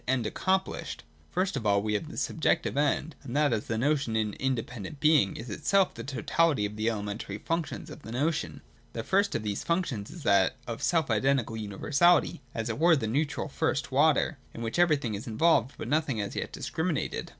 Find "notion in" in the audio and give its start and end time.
3.77-4.33